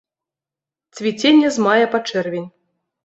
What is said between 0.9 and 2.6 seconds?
Цвіценне з мая па чэрвень.